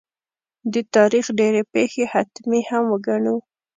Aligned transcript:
د 0.73 0.75
تاریخ 0.95 1.25
ډېرې 1.39 1.61
پېښې 1.73 2.03
حتمي 2.13 2.61
هم 2.69 2.83
وګڼو. 2.93 3.35